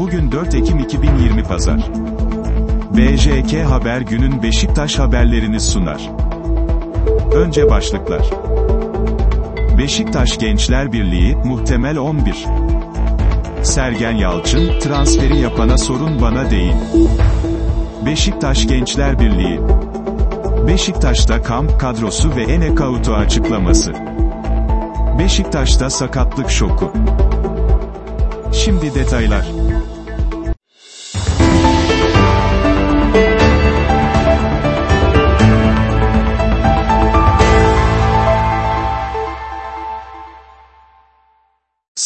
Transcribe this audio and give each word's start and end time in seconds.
Bugün 0.00 0.32
4 0.32 0.54
Ekim 0.54 0.78
2020 0.78 1.42
Pazar. 1.42 1.90
BJK 2.96 3.64
Haber 3.70 4.00
günün 4.00 4.42
Beşiktaş 4.42 4.98
haberlerini 4.98 5.60
sunar. 5.60 6.10
Önce 7.34 7.70
başlıklar. 7.70 8.30
Beşiktaş 9.78 10.38
Gençler 10.38 10.92
Birliği, 10.92 11.36
muhtemel 11.36 11.98
11. 11.98 12.46
Sergen 13.62 14.12
Yalçın, 14.12 14.80
transferi 14.80 15.38
yapana 15.38 15.78
sorun 15.78 16.22
bana 16.22 16.50
değil. 16.50 16.74
Beşiktaş 18.06 18.66
Gençler 18.66 19.20
Birliği. 19.20 19.60
Beşiktaş'ta 20.66 21.42
kamp 21.42 21.80
kadrosu 21.80 22.36
ve 22.36 22.42
Enekautu 22.42 23.14
açıklaması. 23.14 23.92
Beşiktaş'ta 25.18 25.90
sakatlık 25.90 26.50
şoku. 26.50 26.92
Şimdi 28.52 28.94
detaylar. 28.94 29.69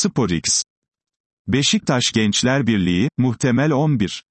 SporX 0.04 0.62
Beşiktaş 1.48 2.12
Gençler 2.12 2.66
Birliği, 2.66 3.08
muhtemel 3.18 3.72
11. 3.72 4.24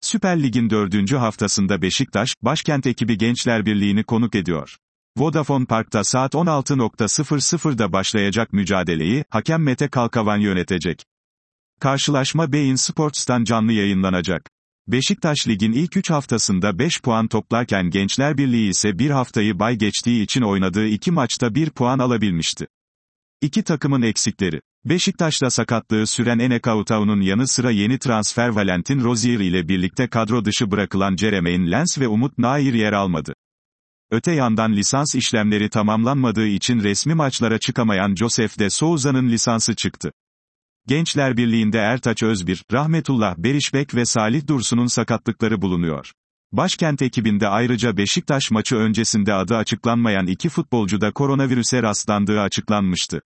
Süper 0.00 0.42
Lig'in 0.42 0.70
dördüncü 0.70 1.16
haftasında 1.16 1.82
Beşiktaş, 1.82 2.34
başkent 2.42 2.86
ekibi 2.86 3.18
Gençler 3.18 3.66
Birliği'ni 3.66 4.04
konuk 4.04 4.34
ediyor. 4.34 4.76
Vodafone 5.16 5.64
Park'ta 5.64 6.04
saat 6.04 6.34
16.00'da 6.34 7.92
başlayacak 7.92 8.52
mücadeleyi, 8.52 9.24
hakem 9.30 9.62
Mete 9.62 9.88
Kalkavan 9.88 10.38
yönetecek. 10.38 11.04
Karşılaşma 11.80 12.52
Beyin 12.52 12.74
Sports'tan 12.74 13.44
canlı 13.44 13.72
yayınlanacak. 13.72 14.50
Beşiktaş 14.88 15.48
Lig'in 15.48 15.72
ilk 15.72 15.96
3 15.96 16.10
haftasında 16.10 16.78
5 16.78 17.00
puan 17.02 17.28
toplarken 17.28 17.90
Gençler 17.90 18.38
Birliği 18.38 18.68
ise 18.68 18.98
bir 18.98 19.10
haftayı 19.10 19.58
bay 19.58 19.76
geçtiği 19.76 20.22
için 20.22 20.42
oynadığı 20.42 20.86
2 20.86 21.10
maçta 21.10 21.54
1 21.54 21.70
puan 21.70 21.98
alabilmişti. 21.98 22.66
İki 23.42 23.62
takımın 23.62 24.02
eksikleri. 24.02 24.60
Beşiktaş'ta 24.84 25.50
sakatlığı 25.50 26.06
süren 26.06 26.38
Enekautau'nun 26.38 27.20
yanı 27.20 27.48
sıra 27.48 27.70
yeni 27.70 27.98
transfer 27.98 28.48
Valentin 28.48 29.04
Rozier 29.04 29.40
ile 29.40 29.68
birlikte 29.68 30.08
kadro 30.08 30.44
dışı 30.44 30.70
bırakılan 30.70 31.16
Jeremaine 31.16 31.70
Lens 31.70 31.98
ve 31.98 32.08
Umut 32.08 32.38
Nair 32.38 32.74
yer 32.74 32.92
almadı. 32.92 33.34
Öte 34.10 34.32
yandan 34.32 34.72
lisans 34.72 35.14
işlemleri 35.14 35.70
tamamlanmadığı 35.70 36.46
için 36.46 36.80
resmi 36.80 37.14
maçlara 37.14 37.58
çıkamayan 37.58 38.14
Joseph 38.14 38.58
de 38.58 38.70
Souza'nın 38.70 39.28
lisansı 39.28 39.74
çıktı. 39.74 40.12
Gençler 40.86 41.36
Birliği'nde 41.36 41.78
Ertaç 41.78 42.22
Özbir, 42.22 42.64
Rahmetullah 42.72 43.36
Berişbek 43.36 43.94
ve 43.94 44.04
Salih 44.04 44.46
Dursun'un 44.46 44.86
sakatlıkları 44.86 45.62
bulunuyor. 45.62 46.12
Başkent 46.52 47.02
ekibinde 47.02 47.48
ayrıca 47.48 47.96
Beşiktaş 47.96 48.50
maçı 48.50 48.76
öncesinde 48.76 49.34
adı 49.34 49.56
açıklanmayan 49.56 50.26
iki 50.26 50.48
futbolcu 50.48 51.00
da 51.00 51.12
koronavirüse 51.12 51.82
rastlandığı 51.82 52.40
açıklanmıştı. 52.40 53.20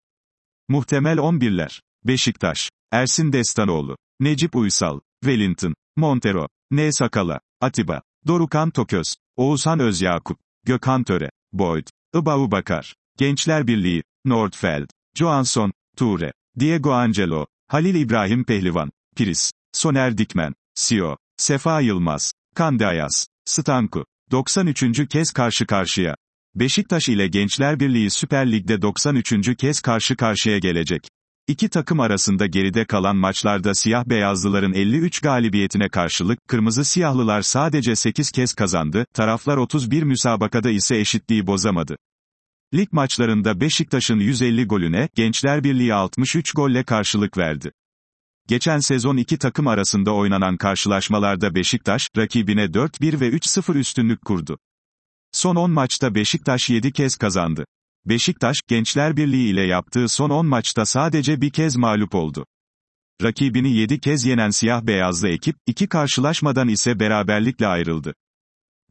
Muhtemel 0.70 1.18
11'ler. 1.18 1.82
Beşiktaş. 2.04 2.70
Ersin 2.92 3.34
Destanoğlu. 3.34 3.98
Necip 4.20 4.56
Uysal. 4.56 5.00
Wellington. 5.24 5.74
Montero. 5.96 6.48
N. 6.72 6.92
Sakala. 6.92 7.40
Atiba. 7.62 8.02
Dorukan 8.28 8.70
Toköz. 8.70 9.16
Oğuzhan 9.36 9.80
Özyakup. 9.80 10.40
Gökhan 10.66 11.04
Töre. 11.04 11.30
Boyd. 11.54 11.88
Ibavu 12.16 12.52
Bakar. 12.52 12.96
Gençler 13.18 13.68
Birliği. 13.68 14.04
Nordfeld. 14.26 14.88
Johansson. 15.16 15.72
Ture. 15.98 16.34
Diego 16.60 16.92
Angelo. 16.92 17.46
Halil 17.68 17.96
İbrahim 17.96 18.44
Pehlivan. 18.44 18.92
Piris. 19.16 19.52
Soner 19.74 20.18
Dikmen. 20.18 20.54
Sio. 20.76 21.18
Sefa 21.38 21.82
Yılmaz. 21.82 22.34
Kande 22.56 22.88
Ayaz. 22.88 23.28
Stanku. 23.46 24.06
93. 24.32 25.10
kez 25.10 25.32
karşı 25.32 25.66
karşıya. 25.66 26.16
Beşiktaş 26.56 27.10
ile 27.10 27.28
Gençler 27.28 27.80
Birliği 27.80 28.10
Süper 28.10 28.52
Lig'de 28.52 28.82
93. 28.82 29.58
kez 29.58 29.82
karşı 29.82 30.16
karşıya 30.16 30.58
gelecek. 30.58 31.02
İki 31.48 31.70
takım 31.70 32.00
arasında 32.00 32.46
geride 32.46 32.86
kalan 32.86 33.16
maçlarda 33.16 33.74
siyah 33.74 34.06
beyazlıların 34.06 34.74
53 34.74 35.20
galibiyetine 35.20 35.90
karşılık, 35.90 36.48
kırmızı 36.48 36.86
siyahlılar 36.86 37.42
sadece 37.42 37.96
8 37.96 38.32
kez 38.32 38.54
kazandı, 38.54 39.06
taraflar 39.14 39.58
31 39.58 40.04
müsabakada 40.04 40.70
ise 40.70 40.98
eşitliği 40.98 41.48
bozamadı. 41.48 41.98
Lig 42.74 42.94
maçlarında 42.94 43.62
Beşiktaş'ın 43.62 44.20
150 44.20 44.68
golüne, 44.68 45.10
Gençler 45.16 45.64
Birliği 45.64 45.94
63 45.94 46.54
golle 46.54 46.84
karşılık 46.84 47.38
verdi. 47.38 47.72
Geçen 48.48 48.80
sezon 48.80 49.18
iki 49.18 49.38
takım 49.38 49.68
arasında 49.68 50.14
oynanan 50.14 50.58
karşılaşmalarda 50.58 51.56
Beşiktaş, 51.56 52.10
rakibine 52.18 52.64
4-1 52.64 53.20
ve 53.20 53.30
3-0 53.30 53.78
üstünlük 53.78 54.26
kurdu. 54.26 54.58
Son 55.32 55.56
10 55.56 55.72
maçta 55.72 56.16
Beşiktaş 56.16 56.70
7 56.70 56.92
kez 56.92 57.16
kazandı. 57.16 57.66
Beşiktaş, 58.06 58.58
Gençler 58.68 59.18
Birliği 59.18 59.50
ile 59.50 59.62
yaptığı 59.62 60.08
son 60.08 60.30
10 60.30 60.46
maçta 60.46 60.86
sadece 60.86 61.42
bir 61.42 61.50
kez 61.50 61.76
mağlup 61.76 62.16
oldu. 62.16 62.46
Rakibini 63.24 63.74
7 63.76 64.00
kez 64.00 64.26
yenen 64.26 64.50
siyah-beyazlı 64.50 65.30
ekip, 65.30 65.56
iki 65.68 65.88
karşılaşmadan 65.88 66.68
ise 66.68 67.00
beraberlikle 67.00 67.68
ayrıldı. 67.68 68.14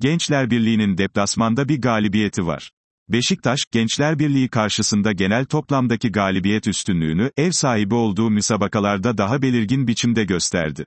Gençler 0.01 0.51
Birliği'nin 0.51 0.99
deplasmanda 0.99 1.69
bir 1.69 1.81
galibiyeti 1.81 2.47
var. 2.47 2.71
Beşiktaş, 3.09 3.61
Gençler 3.73 4.19
Birliği 4.19 4.49
karşısında 4.49 5.13
genel 5.13 5.45
toplamdaki 5.45 6.13
galibiyet 6.13 6.67
üstünlüğünü, 6.67 7.31
ev 7.37 7.51
sahibi 7.51 7.95
olduğu 7.95 8.31
müsabakalarda 8.31 9.19
daha 9.19 9.43
belirgin 9.43 9.87
biçimde 9.89 10.25
gösterdi. 10.25 10.85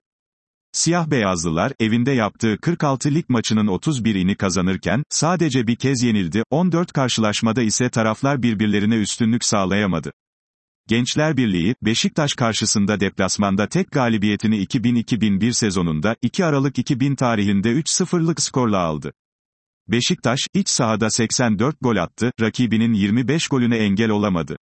Siyah 0.74 1.08
beyazlılar, 1.08 1.74
evinde 1.80 2.12
yaptığı 2.12 2.58
46 2.62 3.12
lig 3.12 3.26
maçının 3.30 3.68
31'ini 3.68 4.36
kazanırken, 4.36 5.04
sadece 5.10 5.68
bir 5.68 5.76
kez 5.76 6.04
yenildi, 6.04 6.44
14 6.50 6.94
karşılaşmada 6.94 7.62
ise 7.62 7.90
taraflar 7.90 8.44
birbirlerine 8.44 8.96
üstünlük 8.96 9.46
sağlayamadı. 9.46 10.12
Gençler 10.88 11.38
Birliği, 11.38 11.76
Beşiktaş 11.82 12.34
karşısında 12.34 13.00
deplasmanda 13.00 13.68
tek 13.68 13.92
galibiyetini 13.92 14.64
2000-2001 14.64 15.54
sezonunda, 15.54 16.16
2 16.22 16.46
Aralık 16.46 16.80
2000 16.80 17.16
tarihinde 17.16 17.72
3-0'lık 17.72 18.42
skorla 18.42 18.78
aldı. 18.78 19.14
Beşiktaş, 19.88 20.40
iç 20.54 20.70
sahada 20.70 21.10
84 21.10 21.76
gol 21.82 21.96
attı, 21.96 22.32
rakibinin 22.42 22.94
25 22.94 23.48
golüne 23.48 23.78
engel 23.78 24.10
olamadı. 24.10 24.58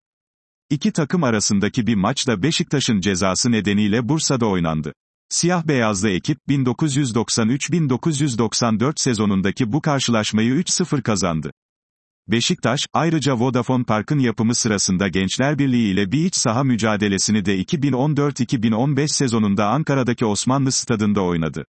İki 0.69 0.91
takım 0.91 1.23
arasındaki 1.23 1.87
bir 1.87 1.95
maçta 1.95 2.43
Beşiktaş'ın 2.43 2.99
cezası 2.99 3.51
nedeniyle 3.51 4.09
Bursa'da 4.09 4.45
oynandı. 4.45 4.93
Siyah-beyazlı 5.31 6.09
ekip, 6.09 6.37
1993-1994 6.49 8.93
sezonundaki 8.95 9.71
bu 9.71 9.81
karşılaşmayı 9.81 10.53
3-0 10.53 11.01
kazandı. 11.01 11.51
Beşiktaş, 12.27 12.81
ayrıca 12.93 13.39
Vodafone 13.39 13.83
Park'ın 13.83 14.19
yapımı 14.19 14.55
sırasında 14.55 15.07
Gençler 15.07 15.59
Birliği 15.59 15.91
ile 15.91 16.11
bir 16.11 16.25
iç 16.25 16.35
saha 16.35 16.63
mücadelesini 16.63 17.45
de 17.45 17.61
2014-2015 17.61 19.07
sezonunda 19.07 19.67
Ankara'daki 19.67 20.25
Osmanlı 20.25 20.71
Stadında 20.71 21.21
oynadı. 21.21 21.65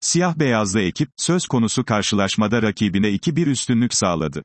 Siyah-beyazlı 0.00 0.80
ekip, 0.80 1.08
söz 1.16 1.46
konusu 1.46 1.84
karşılaşmada 1.84 2.62
rakibine 2.62 3.08
2-1 3.08 3.50
üstünlük 3.50 3.94
sağladı. 3.94 4.42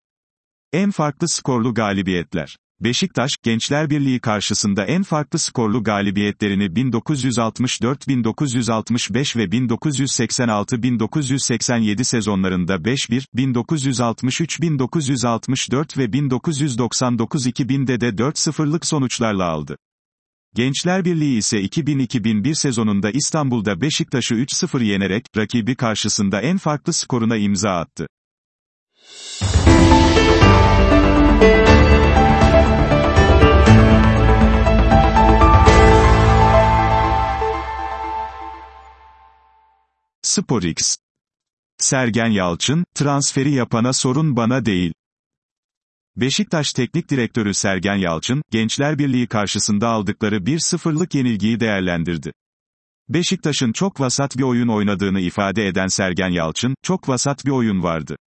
En 0.73 0.91
farklı 0.91 1.29
skorlu 1.29 1.73
galibiyetler. 1.73 2.57
Beşiktaş, 2.81 3.31
Gençler 3.43 3.89
Birliği 3.89 4.19
karşısında 4.19 4.85
en 4.85 5.03
farklı 5.03 5.39
skorlu 5.39 5.83
galibiyetlerini 5.83 6.65
1964-1965 6.65 9.37
ve 9.37 9.43
1986-1987 9.43 12.03
sezonlarında 12.03 12.75
5-1, 12.75 13.25
1963-1964 13.35 15.97
ve 15.97 16.05
1999-2000'de 16.05 18.01
de 18.01 18.09
4-0'lık 18.09 18.85
sonuçlarla 18.85 19.45
aldı. 19.45 19.77
Gençler 20.55 21.05
Birliği 21.05 21.37
ise 21.37 21.61
2000-2001 21.61 22.55
sezonunda 22.55 23.11
İstanbul'da 23.11 23.81
Beşiktaş'ı 23.81 24.35
3-0 24.35 24.83
yenerek, 24.83 25.25
rakibi 25.37 25.75
karşısında 25.75 26.41
en 26.41 26.57
farklı 26.57 26.93
skoruna 26.93 27.37
imza 27.37 27.69
attı. 27.69 28.07
SporX 40.21 40.97
Sergen 41.77 42.29
Yalçın, 42.29 42.85
transferi 42.95 43.51
yapana 43.51 43.93
sorun 43.93 44.35
bana 44.35 44.65
değil. 44.65 44.93
Beşiktaş 46.15 46.73
Teknik 46.73 47.09
Direktörü 47.09 47.53
Sergen 47.53 47.95
Yalçın, 47.95 48.41
Gençler 48.51 48.99
Birliği 48.99 49.27
karşısında 49.27 49.89
aldıkları 49.89 50.35
1-0'lık 50.35 51.15
yenilgiyi 51.15 51.59
değerlendirdi. 51.59 52.33
Beşiktaş'ın 53.09 53.71
çok 53.71 53.99
vasat 53.99 54.37
bir 54.37 54.43
oyun 54.43 54.67
oynadığını 54.67 55.19
ifade 55.19 55.67
eden 55.67 55.87
Sergen 55.87 56.29
Yalçın, 56.29 56.75
çok 56.83 57.09
vasat 57.09 57.45
bir 57.45 57.51
oyun 57.51 57.83
vardı. 57.83 58.17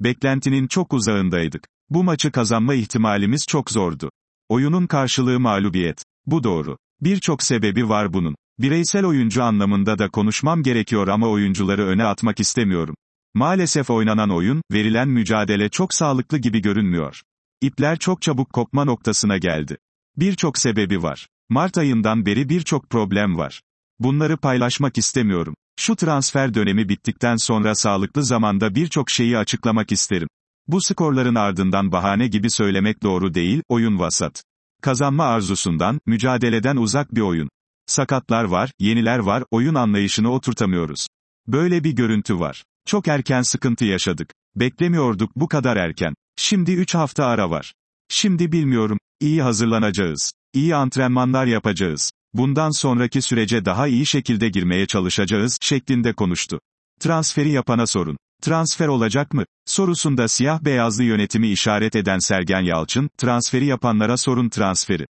Beklentinin 0.00 0.66
çok 0.66 0.92
uzağındaydık. 0.92 1.68
Bu 1.90 2.04
maçı 2.04 2.32
kazanma 2.32 2.74
ihtimalimiz 2.74 3.46
çok 3.48 3.70
zordu. 3.70 4.10
Oyunun 4.48 4.86
karşılığı 4.86 5.40
mağlubiyet. 5.40 6.04
Bu 6.26 6.44
doğru. 6.44 6.78
Birçok 7.00 7.42
sebebi 7.42 7.88
var 7.88 8.12
bunun. 8.12 8.36
Bireysel 8.58 9.04
oyuncu 9.04 9.42
anlamında 9.42 9.98
da 9.98 10.08
konuşmam 10.08 10.62
gerekiyor 10.62 11.08
ama 11.08 11.28
oyuncuları 11.28 11.86
öne 11.86 12.04
atmak 12.04 12.40
istemiyorum. 12.40 12.94
Maalesef 13.34 13.90
oynanan 13.90 14.30
oyun, 14.30 14.62
verilen 14.72 15.08
mücadele 15.08 15.68
çok 15.68 15.94
sağlıklı 15.94 16.38
gibi 16.38 16.62
görünmüyor. 16.62 17.20
İpler 17.60 17.98
çok 17.98 18.22
çabuk 18.22 18.52
kopma 18.52 18.84
noktasına 18.84 19.38
geldi. 19.38 19.76
Birçok 20.16 20.58
sebebi 20.58 21.02
var. 21.02 21.26
Mart 21.48 21.78
ayından 21.78 22.26
beri 22.26 22.48
birçok 22.48 22.90
problem 22.90 23.38
var. 23.38 23.62
Bunları 23.98 24.36
paylaşmak 24.36 24.98
istemiyorum. 24.98 25.54
Şu 25.80 25.96
transfer 25.96 26.54
dönemi 26.54 26.88
bittikten 26.88 27.36
sonra 27.36 27.74
sağlıklı 27.74 28.22
zamanda 28.24 28.74
birçok 28.74 29.10
şeyi 29.10 29.38
açıklamak 29.38 29.92
isterim. 29.92 30.28
Bu 30.68 30.80
skorların 30.80 31.34
ardından 31.34 31.92
bahane 31.92 32.28
gibi 32.28 32.50
söylemek 32.50 33.02
doğru 33.02 33.34
değil, 33.34 33.62
oyun 33.68 33.98
vasat. 33.98 34.42
Kazanma 34.82 35.24
arzusundan, 35.24 36.00
mücadeleden 36.06 36.76
uzak 36.76 37.14
bir 37.14 37.20
oyun. 37.20 37.48
Sakatlar 37.86 38.44
var, 38.44 38.70
yeniler 38.78 39.18
var, 39.18 39.44
oyun 39.50 39.74
anlayışını 39.74 40.32
oturtamıyoruz. 40.32 41.06
Böyle 41.46 41.84
bir 41.84 41.92
görüntü 41.92 42.40
var. 42.40 42.64
Çok 42.86 43.08
erken 43.08 43.42
sıkıntı 43.42 43.84
yaşadık. 43.84 44.32
Beklemiyorduk 44.56 45.36
bu 45.36 45.48
kadar 45.48 45.76
erken. 45.76 46.14
Şimdi 46.36 46.72
3 46.72 46.94
hafta 46.94 47.26
ara 47.26 47.50
var. 47.50 47.74
Şimdi 48.08 48.52
bilmiyorum, 48.52 48.98
iyi 49.20 49.42
hazırlanacağız. 49.42 50.32
İyi 50.54 50.76
antrenmanlar 50.76 51.46
yapacağız. 51.46 52.12
Bundan 52.34 52.70
sonraki 52.70 53.22
sürece 53.22 53.64
daha 53.64 53.86
iyi 53.86 54.06
şekilde 54.06 54.48
girmeye 54.48 54.86
çalışacağız, 54.86 55.58
şeklinde 55.60 56.12
konuştu. 56.12 56.60
Transferi 57.00 57.50
yapana 57.50 57.86
sorun. 57.86 58.16
Transfer 58.42 58.88
olacak 58.88 59.32
mı? 59.32 59.44
Sorusunda 59.66 60.28
siyah 60.28 60.64
beyazlı 60.64 61.04
yönetimi 61.04 61.48
işaret 61.48 61.96
eden 61.96 62.18
Sergen 62.18 62.60
Yalçın, 62.60 63.10
transferi 63.18 63.66
yapanlara 63.66 64.16
sorun 64.16 64.48
transferi. 64.48 65.06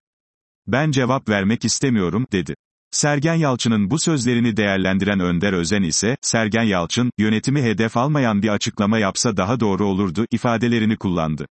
Ben 0.68 0.92
cevap 0.92 1.30
vermek 1.30 1.66
istemiyorum, 1.66 2.26
dedi. 2.32 2.56
Sergen 2.92 3.34
Yalçın'ın 3.36 3.92
bu 3.92 4.00
sözlerini 4.00 4.58
değerlendiren 4.58 5.20
Önder 5.20 5.54
Özen 5.54 5.84
ise, 5.84 6.18
Sergen 6.22 6.64
Yalçın, 6.64 7.12
yönetimi 7.18 7.62
hedef 7.62 7.98
almayan 7.98 8.42
bir 8.42 8.50
açıklama 8.50 8.98
yapsa 8.98 9.38
daha 9.38 9.60
doğru 9.60 9.86
olurdu, 9.86 10.26
ifadelerini 10.32 10.98
kullandı. 10.98 11.48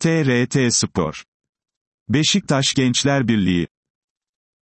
TRT 0.00 0.74
Spor 0.74 1.24
Beşiktaş 2.08 2.74
Gençler 2.74 3.28
Birliği 3.28 3.68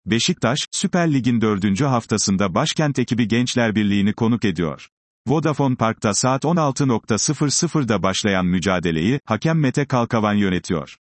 Beşiktaş, 0.05 0.59
Süper 0.71 1.13
Lig'in 1.13 1.41
dördüncü 1.41 1.85
haftasında 1.85 2.55
başkent 2.55 2.99
ekibi 2.99 3.27
Gençler 3.27 3.75
Birliği'ni 3.75 4.13
konuk 4.13 4.45
ediyor. 4.45 4.87
Vodafone 5.27 5.75
Park'ta 5.75 6.13
saat 6.13 6.43
16.00'da 6.43 8.03
başlayan 8.03 8.45
mücadeleyi, 8.45 9.19
hakem 9.25 9.59
Mete 9.59 9.85
Kalkavan 9.85 10.33
yönetiyor. 10.33 10.95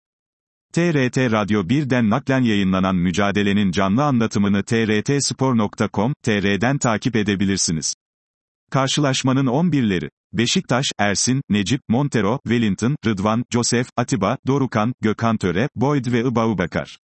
TRT 0.72 1.18
Radyo 1.18 1.62
1'den 1.62 2.10
naklen 2.10 2.42
yayınlanan 2.42 2.96
mücadelenin 2.96 3.70
canlı 3.70 4.04
anlatımını 4.04 4.62
trtspor.com, 4.62 6.14
tr'den 6.22 6.78
takip 6.78 7.16
edebilirsiniz. 7.16 7.94
Karşılaşmanın 8.70 9.46
11'leri. 9.46 10.10
Beşiktaş, 10.32 10.86
Ersin, 10.98 11.42
Necip, 11.50 11.80
Montero, 11.88 12.40
Wellington, 12.44 12.96
Rıdvan, 13.06 13.44
Joseph, 13.50 13.88
Atiba, 13.96 14.38
Dorukan, 14.46 14.94
Gökhan 15.00 15.36
Töre, 15.36 15.68
Boyd 15.74 16.12
ve 16.12 16.20
Ibaubakar. 16.20 16.98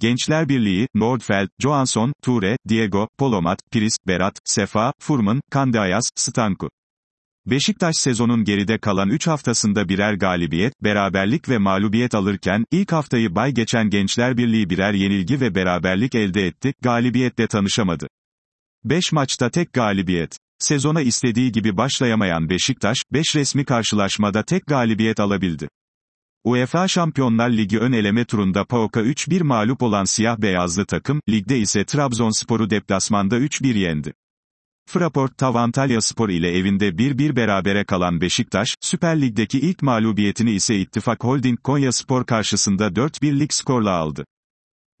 Gençler 0.00 0.48
Birliği, 0.48 0.88
Nordfeld, 0.94 1.48
Johansson, 1.58 2.12
Ture, 2.22 2.56
Diego, 2.68 3.08
Polomat, 3.18 3.58
Pris, 3.72 3.96
Berat, 4.06 4.38
Sefa, 4.44 4.92
Furman, 5.00 5.40
Kandayas, 5.50 6.10
Stanku. 6.14 6.70
Beşiktaş 7.46 7.96
sezonun 7.96 8.44
geride 8.44 8.78
kalan 8.78 9.08
3 9.08 9.26
haftasında 9.26 9.88
birer 9.88 10.14
galibiyet, 10.14 10.72
beraberlik 10.84 11.48
ve 11.48 11.58
mağlubiyet 11.58 12.14
alırken, 12.14 12.64
ilk 12.72 12.92
haftayı 12.92 13.34
bay 13.34 13.52
geçen 13.52 13.90
Gençler 13.90 14.36
Birliği 14.36 14.70
birer 14.70 14.92
yenilgi 14.92 15.40
ve 15.40 15.54
beraberlik 15.54 16.14
elde 16.14 16.46
etti, 16.46 16.74
galibiyetle 16.82 17.46
tanışamadı. 17.46 18.08
5 18.84 19.12
maçta 19.12 19.50
tek 19.50 19.72
galibiyet. 19.72 20.36
Sezona 20.58 21.00
istediği 21.00 21.52
gibi 21.52 21.76
başlayamayan 21.76 22.50
Beşiktaş, 22.50 22.98
5 23.12 23.36
resmi 23.36 23.64
karşılaşmada 23.64 24.42
tek 24.42 24.66
galibiyet 24.66 25.20
alabildi. 25.20 25.68
UEFA 26.44 26.88
Şampiyonlar 26.88 27.50
Ligi 27.50 27.78
ön 27.78 27.92
eleme 27.92 28.24
turunda 28.24 28.64
PAOK'a 28.64 29.00
3-1 29.00 29.42
mağlup 29.42 29.82
olan 29.82 30.04
siyah 30.04 30.38
beyazlı 30.38 30.86
takım, 30.86 31.20
ligde 31.28 31.58
ise 31.58 31.84
Trabzonspor'u 31.84 32.70
deplasmanda 32.70 33.38
3-1 33.38 33.78
yendi. 33.78 34.14
Fraport 34.88 35.38
Tavantalya 35.38 36.00
Spor 36.00 36.28
ile 36.28 36.58
evinde 36.58 36.88
1-1 36.88 37.36
berabere 37.36 37.84
kalan 37.84 38.20
Beşiktaş, 38.20 38.68
Süper 38.80 39.20
Lig'deki 39.20 39.60
ilk 39.60 39.82
mağlubiyetini 39.82 40.50
ise 40.52 40.76
İttifak 40.76 41.24
Holding 41.24 41.62
Konya 41.62 41.92
Spor 41.92 42.26
karşısında 42.26 42.86
4-1'lik 42.86 43.54
skorla 43.54 43.90
aldı. 43.90 44.24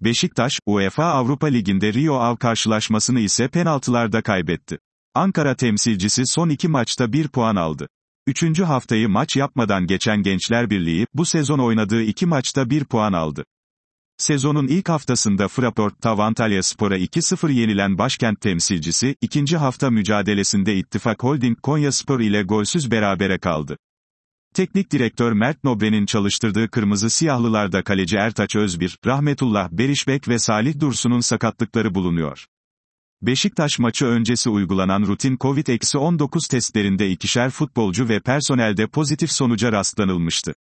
Beşiktaş, 0.00 0.58
UEFA 0.66 1.04
Avrupa 1.04 1.46
Ligi'nde 1.46 1.92
Rio 1.92 2.14
Av 2.14 2.36
karşılaşmasını 2.36 3.20
ise 3.20 3.48
penaltılarda 3.48 4.22
kaybetti. 4.22 4.78
Ankara 5.14 5.56
temsilcisi 5.56 6.22
son 6.26 6.48
iki 6.48 6.68
maçta 6.68 7.12
bir 7.12 7.28
puan 7.28 7.56
aldı. 7.56 7.88
Üçüncü 8.28 8.64
haftayı 8.64 9.08
maç 9.08 9.36
yapmadan 9.36 9.86
geçen 9.86 10.22
Gençler 10.22 10.70
Birliği, 10.70 11.06
bu 11.14 11.24
sezon 11.24 11.58
oynadığı 11.58 12.02
iki 12.02 12.26
maçta 12.26 12.70
bir 12.70 12.84
puan 12.84 13.12
aldı. 13.12 13.44
Sezonun 14.16 14.66
ilk 14.66 14.88
haftasında 14.88 15.48
Fraport'ta 15.48 16.10
Antalya 16.10 16.62
Spor'a 16.62 16.98
2-0 16.98 17.52
yenilen 17.52 17.98
başkent 17.98 18.40
temsilcisi, 18.40 19.16
ikinci 19.20 19.56
hafta 19.56 19.90
mücadelesinde 19.90 20.76
İttifak 20.76 21.22
Holding 21.22 21.60
Konya 21.60 21.92
Spor 21.92 22.20
ile 22.20 22.42
golsüz 22.42 22.90
berabere 22.90 23.38
kaldı. 23.38 23.78
Teknik 24.54 24.92
direktör 24.92 25.32
Mert 25.32 25.64
Nobre'nin 25.64 26.06
çalıştırdığı 26.06 26.68
kırmızı 26.68 27.10
siyahlılarda 27.10 27.82
kaleci 27.84 28.16
Ertaç 28.16 28.56
Özbir, 28.56 28.98
Rahmetullah 29.06 29.70
Berişbek 29.70 30.28
ve 30.28 30.38
Salih 30.38 30.80
Dursun'un 30.80 31.20
sakatlıkları 31.20 31.94
bulunuyor. 31.94 32.46
Beşiktaş 33.22 33.78
maçı 33.78 34.06
öncesi 34.06 34.50
uygulanan 34.50 35.02
rutin 35.02 35.36
Covid-19 35.36 36.50
testlerinde 36.50 37.10
ikişer 37.10 37.50
futbolcu 37.50 38.08
ve 38.08 38.20
personelde 38.20 38.86
pozitif 38.86 39.32
sonuca 39.32 39.72
rastlanılmıştı. 39.72 40.54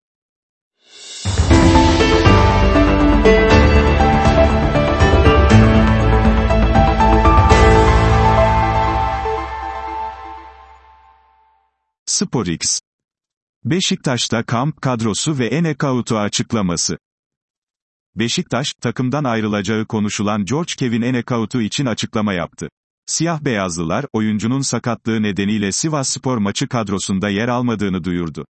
SporX 12.05 12.79
Beşiktaş'ta 13.65 14.43
kamp 14.43 14.81
kadrosu 14.81 15.39
ve 15.39 15.47
Enekautu 15.47 16.17
açıklaması 16.17 16.97
Beşiktaş, 18.19 18.73
takımdan 18.81 19.23
ayrılacağı 19.23 19.85
konuşulan 19.85 20.45
George 20.45 20.73
Kevin 20.77 21.01
Enekautu 21.01 21.61
için 21.61 21.85
açıklama 21.85 22.33
yaptı. 22.33 22.69
Siyah 23.05 23.41
beyazlılar, 23.41 24.05
oyuncunun 24.13 24.61
sakatlığı 24.61 25.23
nedeniyle 25.23 25.71
Sivas 25.71 26.09
Spor 26.09 26.37
maçı 26.37 26.67
kadrosunda 26.67 27.29
yer 27.29 27.47
almadığını 27.47 28.03
duyurdu. 28.03 28.45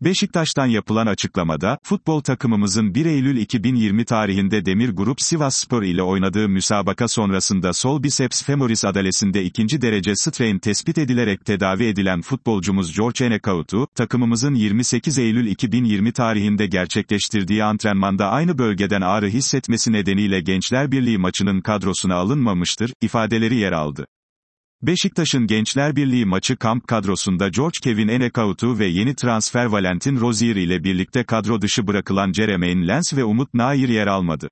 Beşiktaş'tan 0.00 0.66
yapılan 0.66 1.06
açıklamada, 1.06 1.78
futbol 1.82 2.20
takımımızın 2.20 2.94
1 2.94 3.06
Eylül 3.06 3.36
2020 3.36 4.04
tarihinde 4.04 4.64
Demir 4.64 4.90
Grup 4.90 5.20
Sivas 5.20 5.56
Spor 5.56 5.82
ile 5.82 6.02
oynadığı 6.02 6.48
müsabaka 6.48 7.08
sonrasında 7.08 7.72
sol 7.72 8.02
biceps 8.02 8.42
femoris 8.42 8.84
adalesinde 8.84 9.44
ikinci 9.44 9.82
derece 9.82 10.16
strain 10.16 10.58
tespit 10.58 10.98
edilerek 10.98 11.44
tedavi 11.44 11.84
edilen 11.84 12.20
futbolcumuz 12.20 12.96
George 12.96 13.24
Enekautu, 13.24 13.86
takımımızın 13.94 14.54
28 14.54 15.18
Eylül 15.18 15.46
2020 15.46 16.12
tarihinde 16.12 16.66
gerçekleştirdiği 16.66 17.64
antrenmanda 17.64 18.30
aynı 18.30 18.58
bölgeden 18.58 19.00
ağrı 19.00 19.28
hissetmesi 19.28 19.92
nedeniyle 19.92 20.40
Gençler 20.40 20.92
Birliği 20.92 21.18
maçının 21.18 21.60
kadrosuna 21.60 22.14
alınmamıştır, 22.14 22.92
ifadeleri 23.02 23.56
yer 23.56 23.72
aldı. 23.72 24.06
Beşiktaş'ın 24.82 25.46
Gençler 25.46 25.96
Birliği 25.96 26.24
maçı 26.24 26.56
kamp 26.56 26.88
kadrosunda 26.88 27.48
George 27.48 27.78
Kevin 27.82 28.08
Enekautu 28.08 28.78
ve 28.78 28.86
yeni 28.86 29.14
transfer 29.14 29.64
Valentin 29.64 30.20
Rozier 30.20 30.56
ile 30.56 30.84
birlikte 30.84 31.24
kadro 31.24 31.60
dışı 31.60 31.86
bırakılan 31.86 32.32
Jeremaine 32.32 32.88
Lens 32.88 33.14
ve 33.14 33.24
Umut 33.24 33.54
Nair 33.54 33.88
yer 33.88 34.06
almadı. 34.06 34.48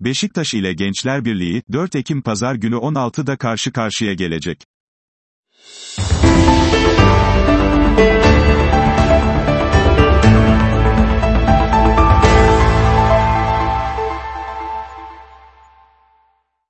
Beşiktaş 0.00 0.54
ile 0.54 0.72
Gençler 0.72 1.24
Birliği, 1.24 1.62
4 1.72 1.96
Ekim 1.96 2.22
Pazar 2.22 2.54
günü 2.54 2.74
16'da 2.74 3.36
karşı 3.36 3.72
karşıya 3.72 4.14
gelecek. 4.14 4.64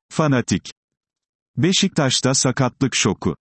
Fanatik 0.09 0.80
Beşiktaş'ta 1.57 2.35
sakatlık 2.35 2.95
şoku. 2.95 3.37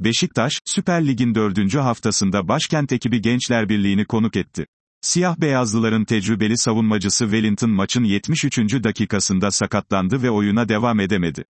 Beşiktaş, 0.00 0.60
Süper 0.64 1.06
Lig'in 1.06 1.34
dördüncü 1.34 1.78
haftasında 1.78 2.48
başkent 2.48 2.92
ekibi 2.92 3.20
Gençler 3.20 3.68
Birliği'ni 3.68 4.04
konuk 4.04 4.36
etti. 4.36 4.66
Siyah 5.00 5.40
beyazlıların 5.40 6.04
tecrübeli 6.04 6.58
savunmacısı 6.58 7.24
Wellington 7.24 7.70
maçın 7.70 8.04
73. 8.04 8.58
dakikasında 8.58 9.50
sakatlandı 9.50 10.22
ve 10.22 10.30
oyuna 10.30 10.68
devam 10.68 11.00
edemedi. 11.00 11.44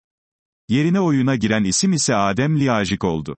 Yerine 0.70 1.00
oyuna 1.00 1.36
giren 1.36 1.64
isim 1.64 1.94
ise 1.94 2.16
Adem 2.16 2.60
Liyajik 2.60 3.04
oldu. 3.04 3.38